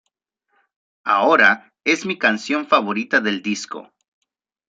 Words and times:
Ahora 1.05 1.73
es 1.83 2.07
mi 2.07 2.17
canción 2.17 2.65
favorita 2.65 3.21
del 3.21 3.43
disco. 3.43 3.93